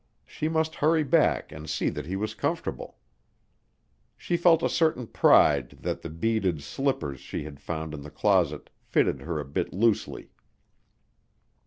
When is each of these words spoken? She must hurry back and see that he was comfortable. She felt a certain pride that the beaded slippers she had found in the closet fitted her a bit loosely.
She 0.25 0.49
must 0.49 0.77
hurry 0.81 1.03
back 1.03 1.51
and 1.51 1.69
see 1.69 1.89
that 1.89 2.07
he 2.07 2.15
was 2.15 2.33
comfortable. 2.33 2.97
She 4.17 4.35
felt 4.35 4.63
a 4.63 4.67
certain 4.67 5.05
pride 5.05 5.77
that 5.81 6.01
the 6.01 6.09
beaded 6.09 6.63
slippers 6.63 7.19
she 7.19 7.43
had 7.43 7.59
found 7.59 7.93
in 7.93 8.01
the 8.01 8.09
closet 8.09 8.71
fitted 8.79 9.21
her 9.21 9.39
a 9.39 9.45
bit 9.45 9.73
loosely. 9.73 10.31